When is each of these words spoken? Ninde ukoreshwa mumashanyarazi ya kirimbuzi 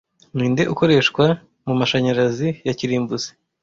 Ninde 0.35 0.63
ukoreshwa 0.73 1.25
mumashanyarazi 1.65 2.47
ya 2.67 2.73
kirimbuzi 2.79 3.29